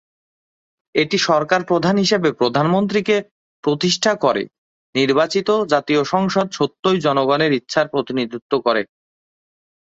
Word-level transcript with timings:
এটি 0.95 1.17
সরকার 1.27 1.61
প্রধান 1.63 1.95
হিসাবে 1.97 2.29
প্রধানমন্ত্রীকে 2.33 3.15
প্রতিষ্ঠা 3.63 4.13
করে; 4.23 4.43
নির্বাচিত 4.95 5.49
জাতীয় 5.71 6.01
সংসদ 6.13 6.47
সত্যই 6.51 6.97
জনগণের 6.99 7.51
ইচ্ছার 7.53 7.87
প্রতিনিধিত্ব 7.87 8.53
করে। 8.65 8.81